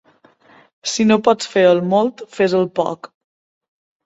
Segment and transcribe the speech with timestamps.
[0.91, 3.13] Si no pots fer el molt, fes el poc.